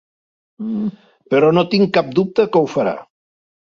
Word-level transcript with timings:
Però 1.33 1.51
no 1.57 1.65
tinc 1.75 1.93
cap 1.99 2.11
dubte 2.21 2.47
que 2.57 2.63
ho 2.65 2.71
farà. 2.77 2.99